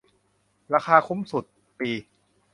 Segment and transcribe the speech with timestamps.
[0.73, 1.43] ราคาคุ้มสุด
[1.79, 1.89] ปี